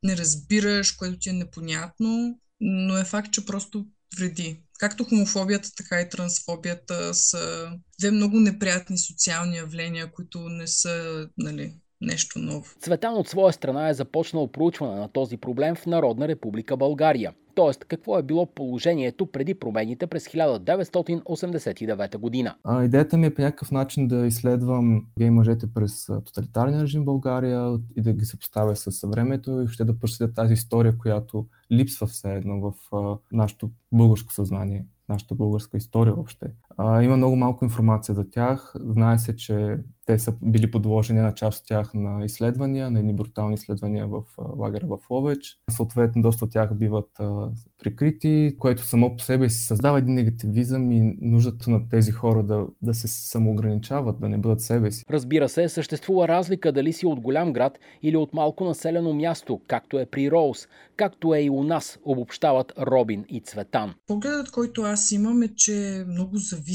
не 0.02 0.16
разбираш, 0.16 0.92
което 0.92 1.18
ти 1.18 1.28
е 1.28 1.32
непонятно, 1.32 2.40
но 2.60 2.98
е 2.98 3.04
факт, 3.04 3.32
че 3.32 3.46
просто 3.46 3.86
вреди. 4.18 4.62
Както 4.78 5.04
хомофобията, 5.04 5.70
така 5.76 6.00
и 6.00 6.08
трансфобията 6.08 7.14
са 7.14 7.70
две 7.98 8.10
много 8.10 8.40
неприятни 8.40 8.98
социални 8.98 9.56
явления, 9.56 10.12
които 10.12 10.48
не 10.48 10.66
са 10.66 11.28
нали, 11.38 11.74
нещо 12.00 12.38
ново. 12.38 12.64
Цветан 12.80 13.14
от 13.14 13.28
своя 13.28 13.52
страна 13.52 13.88
е 13.88 13.94
започнал 13.94 14.48
проучване 14.48 14.94
на 14.94 15.08
този 15.08 15.36
проблем 15.36 15.74
в 15.74 15.86
Народна 15.86 16.28
република 16.28 16.76
България. 16.76 17.32
Тоест, 17.54 17.84
какво 17.84 18.18
е 18.18 18.22
било 18.22 18.46
положението 18.46 19.26
преди 19.26 19.54
промените 19.54 20.06
през 20.06 20.28
1989 20.28 22.18
година? 22.18 22.54
А, 22.64 22.84
идеята 22.84 23.16
ми 23.16 23.26
е 23.26 23.34
по 23.34 23.42
някакъв 23.42 23.70
начин 23.70 24.08
да 24.08 24.26
изследвам 24.26 25.06
гей 25.18 25.30
мъжете 25.30 25.66
през 25.74 26.06
тоталитарния 26.24 26.82
режим 26.82 27.02
в 27.02 27.04
България 27.04 27.78
и 27.96 28.02
да 28.02 28.12
ги 28.12 28.24
съпоставя 28.24 28.76
с 28.76 29.06
времето 29.06 29.62
и 29.62 29.68
ще 29.68 29.84
да 29.84 29.98
проследя 29.98 30.32
тази 30.32 30.52
история, 30.52 30.98
която 30.98 31.46
липсва 31.72 32.06
все 32.06 32.34
едно 32.34 32.60
в 32.60 32.72
а, 32.92 33.16
нашето 33.32 33.70
българско 33.92 34.32
съзнание 34.32 34.86
нашата 35.08 35.34
българска 35.34 35.76
история 35.76 36.14
въобще. 36.14 36.46
А, 36.78 37.02
има 37.02 37.16
много 37.16 37.36
малко 37.36 37.64
информация 37.64 38.14
за 38.14 38.30
тях. 38.30 38.74
Знае 38.80 39.18
се, 39.18 39.36
че 39.36 39.78
те 40.06 40.18
са 40.18 40.34
били 40.42 40.70
подложени 40.70 41.20
на 41.20 41.34
част 41.34 41.60
от 41.60 41.66
тях 41.66 41.94
на 41.94 42.24
изследвания, 42.24 42.90
на 42.90 42.98
едни 42.98 43.12
брутални 43.12 43.54
изследвания 43.54 44.06
в 44.06 44.22
лагера 44.56 44.86
в 44.86 45.10
Ловеч. 45.10 45.58
Съответно, 45.70 46.22
доста 46.22 46.44
от 46.44 46.52
тях 46.52 46.74
биват 46.74 47.10
а, 47.20 47.48
прикрити, 47.82 48.56
което 48.58 48.86
само 48.86 49.16
по 49.16 49.22
себе 49.22 49.48
си 49.48 49.64
създава 49.64 49.98
един 49.98 50.14
негативизъм 50.14 50.92
и 50.92 51.16
нуждата 51.20 51.70
на 51.70 51.88
тези 51.88 52.10
хора 52.10 52.42
да, 52.42 52.66
да 52.82 52.94
се 52.94 53.08
самоограничават, 53.08 54.20
да 54.20 54.28
не 54.28 54.38
бъдат 54.38 54.60
себе 54.60 54.90
си. 54.90 55.04
Разбира 55.10 55.48
се, 55.48 55.68
съществува 55.68 56.28
разлика 56.28 56.72
дали 56.72 56.92
си 56.92 57.06
от 57.06 57.20
голям 57.20 57.52
град 57.52 57.78
или 58.02 58.16
от 58.16 58.34
малко 58.34 58.64
населено 58.64 59.14
място, 59.14 59.60
както 59.66 59.98
е 59.98 60.06
при 60.06 60.30
Роуз, 60.30 60.68
както 60.96 61.34
е 61.34 61.40
и 61.40 61.50
у 61.50 61.62
нас, 61.62 61.98
обобщават 62.04 62.72
Робин 62.78 63.24
и 63.28 63.40
Цветан. 63.40 63.94
Погледът, 64.06 64.50
който 64.50 64.82
аз 64.82 65.12
имам 65.12 65.42
е, 65.42 65.48
че 65.56 66.04
много 66.08 66.36
зависи. 66.36 66.67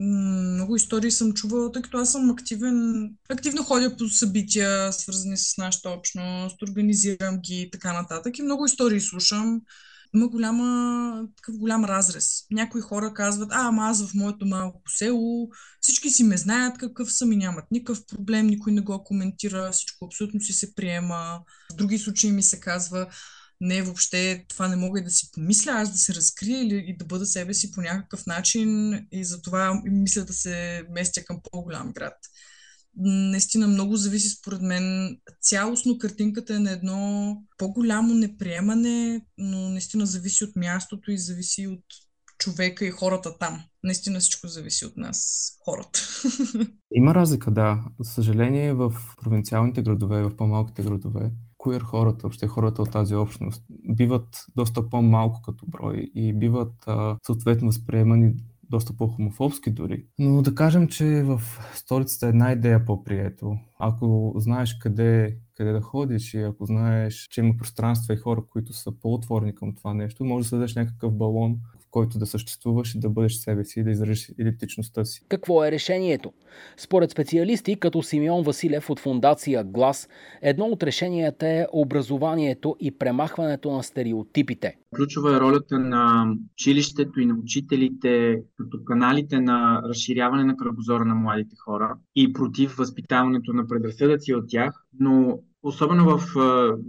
Много 0.00 0.76
истории 0.76 1.10
съм 1.10 1.32
чувала, 1.32 1.72
тъй 1.72 1.82
като 1.82 1.98
аз 1.98 2.12
съм 2.12 2.30
активен, 2.30 3.08
активно 3.28 3.62
ходя 3.64 3.96
по 3.96 4.08
събития, 4.08 4.92
свързани 4.92 5.36
с 5.36 5.56
нашата 5.58 5.90
общност, 5.90 6.62
организирам 6.62 7.38
ги 7.38 7.62
и 7.62 7.70
така 7.70 7.92
нататък. 7.92 8.38
И 8.38 8.42
много 8.42 8.64
истории 8.64 9.00
слушам 9.00 9.60
има 10.14 10.28
голяма, 10.28 11.28
такъв 11.36 11.58
голям 11.58 11.84
разрез. 11.84 12.44
Някои 12.50 12.80
хора 12.80 13.14
казват, 13.14 13.48
а, 13.52 13.68
ама 13.68 13.82
аз 13.82 14.06
в 14.06 14.14
моето 14.14 14.46
малко 14.46 14.80
село, 14.88 15.48
всички 15.80 16.10
си 16.10 16.24
ме 16.24 16.36
знаят 16.36 16.78
какъв 16.78 17.12
съм 17.12 17.32
и 17.32 17.36
нямат 17.36 17.64
никакъв 17.70 18.06
проблем, 18.06 18.46
никой 18.46 18.72
не 18.72 18.80
го 18.80 19.04
коментира, 19.04 19.70
всичко 19.72 20.04
абсолютно 20.04 20.40
си 20.40 20.52
се 20.52 20.74
приема. 20.74 21.40
В 21.72 21.76
други 21.76 21.98
случаи 21.98 22.32
ми 22.32 22.42
се 22.42 22.60
казва, 22.60 23.06
не, 23.62 23.82
въобще 23.82 24.44
това 24.48 24.68
не 24.68 24.76
мога 24.76 25.00
и 25.00 25.04
да 25.04 25.10
си 25.10 25.30
помисля, 25.32 25.72
аз 25.72 25.92
да 25.92 25.98
се 25.98 26.14
разкрия 26.14 26.62
или 26.62 26.84
и 26.86 26.96
да 26.96 27.04
бъда 27.04 27.26
себе 27.26 27.54
си 27.54 27.72
по 27.72 27.80
някакъв 27.80 28.26
начин 28.26 28.92
и 29.12 29.24
затова 29.24 29.82
мисля 29.84 30.24
да 30.24 30.32
се 30.32 30.84
местя 30.90 31.24
към 31.24 31.40
по-голям 31.50 31.92
град 31.92 32.14
наистина 32.96 33.68
много 33.68 33.96
зависи 33.96 34.28
според 34.28 34.62
мен. 34.62 35.16
Цялостно 35.40 35.98
картинката 35.98 36.54
е 36.54 36.58
на 36.58 36.70
едно 36.70 37.36
по-голямо 37.58 38.14
неприемане, 38.14 39.20
но 39.38 39.68
наистина 39.68 40.06
зависи 40.06 40.44
от 40.44 40.56
мястото 40.56 41.10
и 41.10 41.18
зависи 41.18 41.66
от 41.66 41.84
човека 42.38 42.86
и 42.86 42.90
хората 42.90 43.38
там. 43.38 43.62
Наистина 43.82 44.20
всичко 44.20 44.48
зависи 44.48 44.86
от 44.86 44.96
нас, 44.96 45.48
хората. 45.64 46.00
Има 46.94 47.14
разлика, 47.14 47.50
да. 47.50 47.84
За 48.00 48.10
съжаление, 48.10 48.72
в 48.72 48.94
провинциалните 49.22 49.82
градове, 49.82 50.22
в 50.22 50.36
по-малките 50.36 50.82
градове, 50.82 51.30
queer 51.62 51.80
хората, 51.80 52.22
въобще 52.22 52.46
хората 52.46 52.82
от 52.82 52.90
тази 52.90 53.14
общност, 53.14 53.64
биват 53.88 54.44
доста 54.56 54.90
по-малко 54.90 55.42
като 55.42 55.66
брой 55.66 56.10
и 56.14 56.32
биват 56.32 56.74
а, 56.86 57.16
съответно 57.26 57.66
възприемани 57.66 58.34
доста 58.70 58.96
по-хомофобски 58.96 59.70
дори. 59.70 60.06
Но 60.18 60.42
да 60.42 60.54
кажем, 60.54 60.88
че 60.88 61.22
в 61.22 61.40
столицата 61.74 62.26
една 62.26 62.52
идея 62.52 62.84
по-прието. 62.84 63.56
Ако 63.78 64.34
знаеш 64.36 64.74
къде, 64.74 65.38
къде 65.54 65.72
да 65.72 65.80
ходиш 65.80 66.34
и 66.34 66.42
ако 66.42 66.66
знаеш, 66.66 67.28
че 67.30 67.40
има 67.40 67.56
пространства 67.56 68.14
и 68.14 68.16
хора, 68.16 68.42
които 68.50 68.72
са 68.72 68.92
по-отворени 69.00 69.54
към 69.54 69.74
това 69.74 69.94
нещо, 69.94 70.24
може 70.24 70.44
да 70.44 70.48
създадеш 70.48 70.74
някакъв 70.74 71.12
балон, 71.12 71.56
който 71.92 72.18
да 72.18 72.26
съществуваш 72.26 72.94
и 72.94 73.00
да 73.00 73.10
бъдеш 73.10 73.34
себе 73.34 73.64
си 73.64 73.80
и 73.80 73.82
да 73.82 73.90
изразиш 73.90 74.30
идентичността 74.38 75.04
си. 75.04 75.24
Какво 75.28 75.64
е 75.64 75.70
решението? 75.70 76.32
Според 76.76 77.10
специалисти 77.10 77.76
като 77.76 78.02
Симеон 78.02 78.42
Василев 78.42 78.90
от 78.90 79.00
фундация 79.00 79.64
Глас, 79.64 80.08
едно 80.42 80.64
от 80.64 80.82
решенията 80.82 81.48
е 81.48 81.66
образованието 81.72 82.76
и 82.80 82.98
премахването 82.98 83.72
на 83.72 83.82
стереотипите. 83.82 84.76
Ключова 84.96 85.36
е 85.36 85.40
ролята 85.40 85.78
на 85.78 86.34
училището 86.52 87.20
и 87.20 87.26
на 87.26 87.34
учителите 87.34 88.42
като 88.58 88.84
каналите 88.84 89.40
на 89.40 89.82
разширяване 89.88 90.44
на 90.44 90.56
кръгозора 90.56 91.04
на 91.04 91.14
младите 91.14 91.56
хора 91.64 91.96
и 92.16 92.32
против 92.32 92.74
възпитаването 92.76 93.52
на 93.52 93.66
предразсъдъци 93.66 94.34
от 94.34 94.44
тях, 94.48 94.84
но 95.00 95.38
особено 95.62 96.04
в 96.04 96.34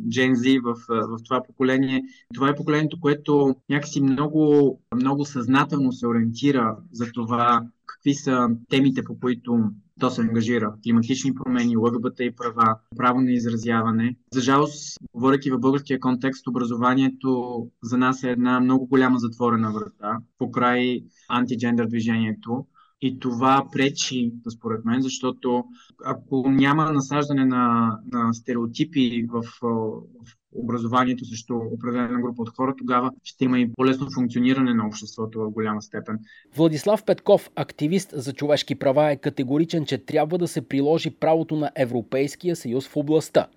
Gen 0.07 0.33
Z, 0.33 0.61
в, 0.63 0.75
в 0.89 1.23
това 1.23 1.43
поколение. 1.43 2.01
Това 2.33 2.49
е 2.49 2.55
поколението, 2.55 2.99
което 2.99 3.55
някакси 3.69 4.01
много, 4.01 4.79
много 4.95 5.25
съзнателно 5.25 5.91
се 5.91 6.07
ориентира 6.07 6.77
за 6.91 7.11
това 7.13 7.61
какви 7.85 8.13
са 8.13 8.49
темите, 8.69 9.03
по 9.03 9.19
които 9.19 9.59
то 9.99 10.09
се 10.09 10.21
ангажира. 10.21 10.73
Климатични 10.83 11.35
промени, 11.35 11.77
ЛГБТ 11.77 12.19
и 12.19 12.35
права, 12.35 12.75
право 12.97 13.21
на 13.21 13.31
изразяване. 13.31 14.15
За 14.33 14.41
жалост, 14.41 14.97
говоряки 15.13 15.51
в 15.51 15.59
българския 15.59 15.99
контекст, 15.99 16.47
образованието 16.47 17.67
за 17.83 17.97
нас 17.97 18.23
е 18.23 18.29
една 18.29 18.59
много 18.59 18.87
голяма 18.87 19.19
затворена 19.19 19.71
врата 19.71 20.17
покрай 20.37 21.03
антиджендър 21.29 21.87
движението. 21.87 22.65
И 23.05 23.19
това 23.19 23.67
пречи, 23.71 24.33
според 24.57 24.85
мен, 24.85 25.01
защото 25.01 25.63
ако 26.05 26.49
няма 26.49 26.91
насаждане 26.91 27.45
на, 27.45 27.97
на 28.11 28.33
стереотипи 28.33 29.25
в, 29.31 29.43
в 29.61 30.35
образованието 30.55 31.25
срещу 31.25 31.55
определена 31.55 32.21
група 32.21 32.41
от 32.41 32.49
хора, 32.49 32.73
тогава 32.77 33.11
ще 33.23 33.45
има 33.45 33.59
и 33.59 33.71
по-лесно 33.73 34.07
функциониране 34.15 34.73
на 34.73 34.87
обществото 34.87 35.39
в 35.39 35.49
голяма 35.49 35.81
степен. 35.81 36.19
Владислав 36.55 37.05
Петков, 37.05 37.49
активист 37.55 38.09
за 38.13 38.33
човешки 38.33 38.75
права, 38.75 39.11
е 39.11 39.17
категоричен, 39.17 39.85
че 39.85 40.05
трябва 40.05 40.37
да 40.37 40.47
се 40.47 40.67
приложи 40.67 41.09
правото 41.09 41.55
на 41.55 41.71
Европейския 41.75 42.55
съюз 42.55 42.87
в 42.87 42.97
областта. 42.97 43.47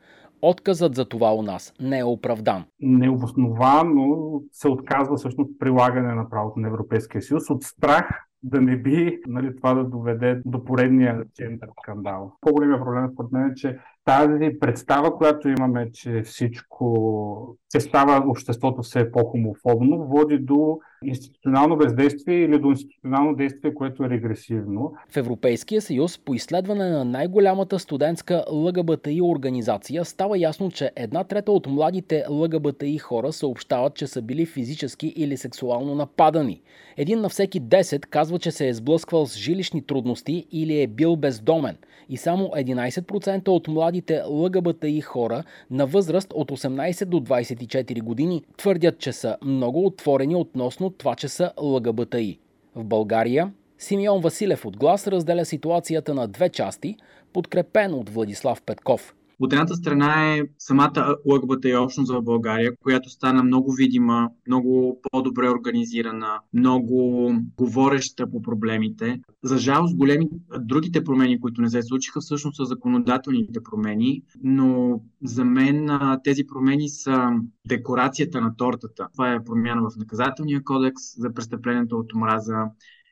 Отказът 0.42 0.94
за 0.94 1.04
това 1.04 1.34
у 1.34 1.42
нас 1.42 1.74
не 1.80 1.98
е 1.98 2.04
оправдан. 2.04 2.64
Необосновано 2.80 4.40
се 4.52 4.68
отказва 4.68 5.16
всъщност 5.16 5.58
прилагане 5.58 6.14
на 6.14 6.30
правото 6.30 6.60
на 6.60 6.68
Европейския 6.68 7.22
съюз 7.22 7.50
от 7.50 7.62
страх 7.62 8.25
да 8.42 8.60
не 8.60 8.76
би 8.76 9.20
нали, 9.26 9.56
това 9.56 9.74
да 9.74 9.84
доведе 9.84 10.42
до 10.44 10.64
поредния 10.64 11.24
център 11.34 11.68
скандал. 11.82 12.36
По-големия 12.40 12.78
проблем 12.78 13.10
според 13.12 13.32
мен 13.32 13.50
е, 13.50 13.54
че 13.54 13.78
тази 14.06 14.58
представа, 14.60 15.16
която 15.16 15.48
имаме, 15.48 15.90
че 15.92 16.22
всичко 16.22 17.56
се 17.68 17.80
става 17.80 18.30
обществото 18.30 18.82
все 18.82 19.12
по-хомофобно, 19.12 20.06
води 20.06 20.38
до 20.38 20.78
институционално 21.04 21.76
бездействие 21.76 22.38
или 22.38 22.58
до 22.58 22.70
институционално 22.70 23.36
действие, 23.36 23.74
което 23.74 24.04
е 24.04 24.10
регресивно. 24.10 24.92
В 25.08 25.16
Европейския 25.16 25.80
съюз 25.82 26.18
по 26.18 26.34
изследване 26.34 26.88
на 26.88 27.04
най-голямата 27.04 27.78
студентска 27.78 28.44
ЛГБТИ 28.50 29.22
организация 29.22 30.04
става 30.04 30.38
ясно, 30.38 30.70
че 30.70 30.90
една 30.96 31.24
трета 31.24 31.52
от 31.52 31.66
младите 31.66 32.24
ЛГБТИ 32.30 32.98
хора 32.98 33.32
съобщават, 33.32 33.94
че 33.94 34.06
са 34.06 34.22
били 34.22 34.46
физически 34.46 35.06
или 35.16 35.36
сексуално 35.36 35.94
нападани. 35.94 36.62
Един 36.96 37.20
на 37.20 37.28
всеки 37.28 37.62
10 37.62 38.06
казва, 38.06 38.38
че 38.38 38.50
се 38.50 38.68
е 38.68 38.74
сблъсквал 38.74 39.26
с 39.26 39.38
жилищни 39.38 39.86
трудности 39.86 40.46
или 40.52 40.80
е 40.80 40.86
бил 40.86 41.16
бездомен. 41.16 41.76
И 42.08 42.16
само 42.16 42.44
11% 42.44 43.48
от 43.48 43.68
младите 43.96 44.22
ЛГБТИ 44.26 45.00
хора 45.00 45.44
на 45.70 45.86
възраст 45.86 46.32
от 46.34 46.50
18 46.50 47.04
до 47.04 47.20
24 47.20 48.02
години 48.02 48.42
твърдят, 48.56 48.98
че 48.98 49.12
са 49.12 49.36
много 49.44 49.86
отворени 49.86 50.34
относно 50.34 50.90
това, 50.90 51.14
че 51.14 51.28
са 51.28 51.52
ЛГБТИ. 51.60 52.38
В 52.74 52.84
България 52.84 53.52
Симеон 53.78 54.20
Василев 54.20 54.64
от 54.66 54.76
Глас 54.76 55.06
разделя 55.06 55.44
ситуацията 55.44 56.14
на 56.14 56.28
две 56.28 56.48
части, 56.48 56.96
подкрепен 57.32 57.94
от 57.94 58.10
Владислав 58.10 58.62
Петков. 58.62 59.14
От 59.40 59.52
едната 59.52 59.74
страна 59.76 60.34
е 60.34 60.42
самата 60.58 61.16
ЛГБТ 61.26 61.64
общност 61.78 62.12
в 62.12 62.22
България, 62.22 62.76
която 62.76 63.10
стана 63.10 63.42
много 63.42 63.72
видима, 63.72 64.28
много 64.46 65.00
по-добре 65.10 65.50
организирана, 65.50 66.40
много 66.52 67.30
говореща 67.56 68.30
по 68.30 68.42
проблемите. 68.42 69.20
За 69.42 69.58
жалост, 69.58 69.96
големи 69.96 70.28
другите 70.60 71.04
промени, 71.04 71.40
които 71.40 71.60
не 71.60 71.70
се 71.70 71.82
случиха, 71.82 72.20
всъщност 72.20 72.56
са 72.56 72.64
законодателните 72.64 73.62
промени, 73.62 74.22
но 74.42 75.00
за 75.22 75.44
мен 75.44 75.88
тези 76.24 76.46
промени 76.46 76.88
са 76.88 77.30
декорацията 77.68 78.40
на 78.40 78.56
тортата. 78.56 79.08
Това 79.12 79.32
е 79.32 79.44
промяна 79.44 79.82
в 79.82 79.96
наказателния 79.96 80.64
кодекс 80.64 81.02
за 81.16 81.34
престъплението 81.34 81.96
от 81.96 82.12
омраза, 82.14 82.64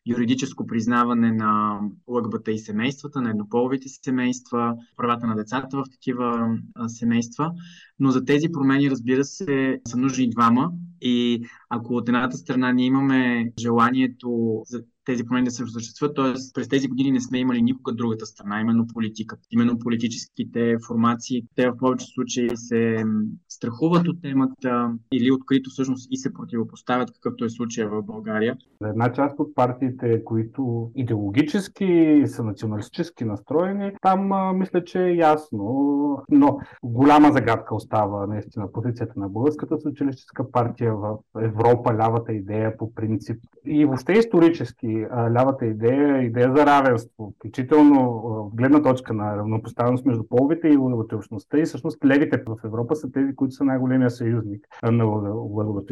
юридическо 0.07 0.67
признаване 0.67 1.33
на 1.33 1.81
ЛГБТ 2.09 2.49
и 2.49 2.59
семействата, 2.59 3.21
на 3.21 3.31
еднополовите 3.31 3.89
семейства, 3.89 4.77
правата 4.97 5.27
на 5.27 5.37
децата 5.37 5.77
в 5.77 5.85
такива 5.91 6.59
семейства. 6.89 7.53
Но 7.99 8.11
за 8.11 8.25
тези 8.25 8.49
промени, 8.53 8.91
разбира 8.91 9.25
се, 9.25 9.81
са 9.89 9.97
нужни 9.97 10.31
двама. 10.31 10.73
И 11.01 11.47
ако 11.69 11.95
от 11.95 12.09
едната 12.09 12.37
страна 12.37 12.73
ние 12.73 12.87
имаме 12.87 13.53
желанието 13.61 14.63
за 14.67 14.83
тези 15.05 15.25
промени 15.25 15.45
да 15.45 15.51
се 15.51 15.65
осъществят. 15.65 16.17
т.е. 16.17 16.33
през 16.55 16.69
тези 16.69 16.89
години 16.89 17.11
не 17.11 17.21
сме 17.21 17.39
имали 17.39 17.63
никога 17.63 17.93
другата 17.93 18.27
страна, 18.27 18.61
именно 18.61 18.87
политиката. 18.87 19.43
Именно 19.51 19.79
политическите 19.79 20.77
формации, 20.87 21.43
те 21.57 21.71
в 21.71 21.77
повече 21.77 22.07
случаи 22.07 22.51
се 22.55 23.05
страхуват 23.49 24.09
от 24.09 24.23
темата 24.23 24.93
или 25.13 25.33
открито 25.33 25.71
всъщност 25.71 26.09
и 26.11 26.17
се 26.17 26.33
противопоставят, 26.33 27.13
какъвто 27.13 27.45
е 27.45 27.51
случая 27.51 27.89
в 27.89 28.03
България. 28.03 28.57
Една 28.85 29.13
част 29.13 29.41
от 29.41 29.55
партиите, 29.55 30.25
които 30.25 30.91
идеологически 30.95 32.23
са 32.27 32.45
националистически 32.45 33.25
настроени, 33.25 33.93
там 34.03 34.31
мисля, 34.59 34.85
че 34.85 35.05
е 35.05 35.17
ясно, 35.17 36.19
но 36.31 36.59
голяма 36.83 37.33
загадка 37.33 37.75
остава 37.75 38.27
наистина 38.27 38.73
позицията 38.73 39.13
на 39.17 39.29
Българската 39.29 39.79
социалистическа 39.81 40.51
партия 40.51 40.95
в 40.95 41.17
Европа, 41.41 41.95
лявата 41.95 42.33
идея 42.33 42.77
по 42.77 42.95
принцип 42.95 43.37
и 43.67 43.85
въобще 43.85 44.13
исторически 44.13 44.94
лявата 45.31 45.67
идея, 45.67 46.23
идея 46.23 46.53
за 46.57 46.67
равенство, 46.67 47.33
включително 47.37 48.51
гледна 48.55 48.83
точка 48.83 49.15
на 49.15 49.37
равнопоставеност 49.37 50.07
между 50.07 50.25
половите 50.29 50.69
и 50.69 50.77
общността. 51.17 51.59
И 51.59 51.65
всъщност 51.65 52.05
левите 52.05 52.43
в 52.47 52.57
Европа 52.65 52.97
са 52.97 53.13
тези, 53.13 53.37
които 53.37 53.55
са 53.55 53.65
най-големия 53.65 54.11
съюзник 54.11 54.67
на 54.83 55.07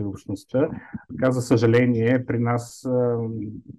общността. 0.08 0.68
Така, 1.10 1.30
за 1.30 1.42
съжаление, 1.42 2.26
при 2.26 2.38
нас 2.38 2.88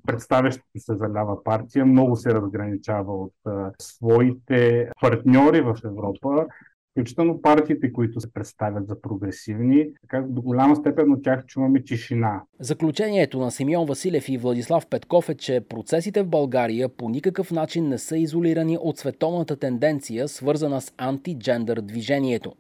представящата 0.08 0.68
се 0.78 0.96
за 0.96 1.10
лява 1.10 1.44
партия 1.44 1.86
много 1.86 2.16
се 2.16 2.34
разграничава 2.34 3.14
от 3.14 3.34
своите 3.82 4.90
партньори 5.02 5.62
в 5.62 5.76
Европа 5.86 6.46
включително 6.94 7.42
партиите, 7.42 7.94
които 7.94 8.22
се 8.22 8.34
представят 8.34 8.88
за 8.88 9.02
прогресивни, 9.02 9.88
така 10.02 10.24
до 10.28 10.42
голяма 10.42 10.76
степен 10.76 11.12
от 11.12 11.24
тях 11.24 11.46
чуваме 11.46 11.84
тишина. 11.84 12.42
Заключението 12.60 13.40
на 13.40 13.52
Симеон 13.52 13.86
Василев 13.86 14.30
и 14.30 14.38
Владислав 14.38 14.88
Петков 14.88 15.30
е, 15.30 15.36
че 15.36 15.62
процесите 15.70 16.24
в 16.24 16.28
България 16.28 16.90
по 16.90 17.10
никакъв 17.10 17.52
начин 17.52 17.90
не 17.90 17.98
са 17.98 18.18
изолирани 18.18 18.78
от 18.82 18.98
световната 18.98 19.56
тенденция, 19.56 20.28
свързана 20.28 20.82
с 20.82 20.94
антиджендър 20.98 21.82
движението. 21.82 22.54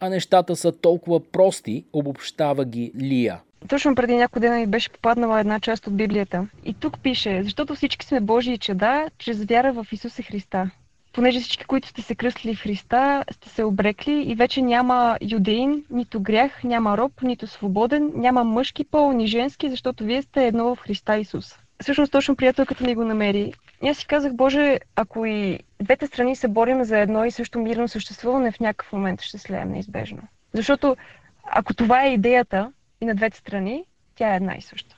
А 0.00 0.08
нещата 0.08 0.56
са 0.56 0.72
толкова 0.72 1.20
прости, 1.20 1.84
обобщава 1.92 2.64
ги 2.64 2.92
Лия. 3.00 3.40
Точно 3.68 3.94
преди 3.94 4.16
няколко 4.16 4.40
дена 4.40 4.56
ми 4.56 4.66
беше 4.66 4.90
попаднала 4.90 5.40
една 5.40 5.60
част 5.60 5.86
от 5.86 5.96
Библията. 5.96 6.48
И 6.64 6.74
тук 6.74 7.02
пише, 7.02 7.42
защото 7.42 7.74
всички 7.74 8.06
сме 8.06 8.20
Божии 8.20 8.58
чеда, 8.58 9.06
чрез 9.18 9.44
вяра 9.44 9.72
в 9.72 9.86
Исуса 9.92 10.22
Христа 10.22 10.70
понеже 11.18 11.40
всички, 11.40 11.64
които 11.64 11.88
сте 11.88 12.02
се 12.02 12.14
кръстили 12.14 12.54
в 12.54 12.62
Христа, 12.62 13.24
сте 13.30 13.48
се 13.48 13.64
обрекли 13.64 14.24
и 14.26 14.34
вече 14.34 14.62
няма 14.62 15.18
юдеин, 15.20 15.84
нито 15.90 16.20
грях, 16.20 16.64
няма 16.64 16.98
роб, 16.98 17.12
нито 17.22 17.46
свободен, 17.46 18.12
няма 18.14 18.44
мъжки 18.44 18.84
пол, 18.84 19.12
ни 19.12 19.26
женски, 19.26 19.70
защото 19.70 20.04
вие 20.04 20.22
сте 20.22 20.46
едно 20.46 20.74
в 20.74 20.78
Христа 20.78 21.16
Исус. 21.16 21.58
Всъщност 21.82 22.12
точно 22.12 22.36
приятелката 22.36 22.84
ми 22.84 22.94
го 22.94 23.04
намери. 23.04 23.52
И 23.82 23.88
аз 23.88 23.96
си 23.96 24.06
казах, 24.06 24.34
Боже, 24.34 24.78
ако 24.96 25.26
и 25.26 25.58
двете 25.82 26.06
страни 26.06 26.36
се 26.36 26.48
борим 26.48 26.84
за 26.84 26.98
едно 26.98 27.24
и 27.24 27.30
също 27.30 27.58
мирно 27.58 27.88
съществуване, 27.88 28.52
в 28.52 28.60
някакъв 28.60 28.92
момент 28.92 29.22
ще 29.22 29.38
слеем 29.38 29.70
неизбежно. 29.70 30.22
Защото 30.52 30.96
ако 31.44 31.74
това 31.74 32.04
е 32.04 32.12
идеята 32.12 32.72
и 33.00 33.06
на 33.06 33.14
двете 33.14 33.38
страни, 33.38 33.84
тя 34.14 34.32
е 34.32 34.36
една 34.36 34.56
и 34.56 34.62
съща. 34.62 34.97